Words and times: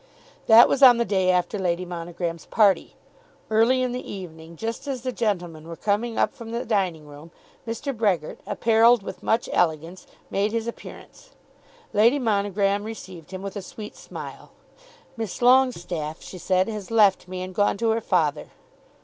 That 0.47 0.67
was 0.67 0.81
on 0.81 0.97
the 0.97 1.05
day 1.05 1.29
after 1.29 1.59
Lady 1.59 1.85
Monogram's 1.85 2.47
party. 2.47 2.95
Early 3.51 3.83
in 3.83 3.91
the 3.91 4.11
evening, 4.11 4.55
just 4.55 4.87
as 4.87 5.03
the 5.03 5.11
gentlemen 5.11 5.67
were 5.67 5.75
coming 5.75 6.17
up 6.17 6.33
from 6.33 6.49
the 6.49 6.65
dining 6.65 7.05
room, 7.05 7.29
Mr. 7.67 7.95
Brehgert, 7.95 8.39
apparelled 8.47 9.03
with 9.03 9.21
much 9.21 9.47
elegance, 9.53 10.07
made 10.31 10.53
his 10.53 10.65
appearance. 10.65 11.33
Lady 11.93 12.17
Monogram 12.17 12.83
received 12.83 13.29
him 13.29 13.43
with 13.43 13.55
a 13.55 13.61
sweet 13.61 13.95
smile. 13.95 14.49
"Miss 15.17 15.39
Longestaffe," 15.39 16.23
she 16.23 16.39
said, 16.39 16.67
"has 16.67 16.89
left 16.89 17.27
me 17.27 17.43
and 17.43 17.53
gone 17.53 17.77
to 17.77 17.91
her 17.91 18.01
father." 18.01 18.47